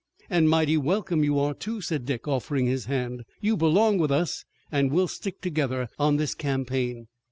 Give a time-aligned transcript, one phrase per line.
[0.31, 3.21] "And mighty welcome you are, too," said Dick, offering his hand.
[3.39, 7.05] "You belong with us, and we'll stick together on this campaign."